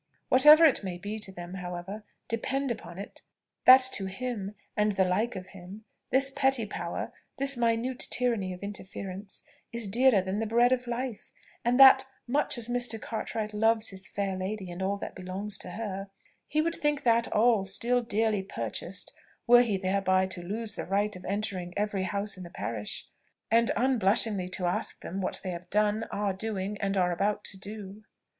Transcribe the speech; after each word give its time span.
Whatever 0.29 0.65
it 0.65 0.83
may 0.83 0.97
be 0.97 1.19
to 1.19 1.31
them, 1.31 1.53
however, 1.53 2.03
depend 2.27 2.71
upon 2.71 2.97
it, 2.97 3.21
that 3.65 3.87
to 3.93 4.07
him, 4.07 4.55
and 4.75 4.93
the 4.93 5.03
like 5.03 5.35
of 5.35 5.49
him, 5.49 5.85
this 6.09 6.31
petty 6.31 6.65
power, 6.65 7.13
this 7.37 7.55
minute 7.55 8.07
tyranny 8.09 8.51
of 8.51 8.63
interference, 8.63 9.43
is 9.71 9.87
dearer 9.87 10.19
than 10.19 10.39
the 10.39 10.47
breath 10.47 10.71
of 10.71 10.87
life; 10.87 11.31
and 11.63 11.79
that, 11.79 12.03
much 12.25 12.57
as 12.57 12.67
Mr. 12.67 12.99
Cartwright 12.99 13.53
loves 13.53 13.89
his 13.89 14.07
fair 14.07 14.35
lady 14.35 14.71
and 14.71 14.81
all 14.81 14.97
that 14.97 15.13
belongs 15.13 15.55
to 15.59 15.69
her, 15.69 16.09
he 16.47 16.63
would 16.63 16.73
think 16.73 17.03
that 17.03 17.31
all 17.31 17.63
still 17.63 18.01
dearly 18.01 18.41
purchased, 18.41 19.13
were 19.45 19.61
he 19.61 19.77
thereby 19.77 20.25
to 20.25 20.41
lose 20.41 20.75
the 20.75 20.85
right 20.85 21.15
of 21.15 21.23
entering 21.25 21.75
every 21.77 22.05
house 22.05 22.37
in 22.37 22.41
the 22.43 22.49
parish, 22.49 23.05
and 23.51 23.69
unblushingly 23.75 24.49
to 24.49 24.65
ask 24.65 25.01
them 25.01 25.21
what 25.21 25.39
they 25.43 25.51
have 25.51 25.69
done, 25.69 26.05
are 26.05 26.33
doing, 26.33 26.75
and 26.81 26.97
are 26.97 27.11
about 27.11 27.43
to 27.43 27.55
do." 27.55 28.01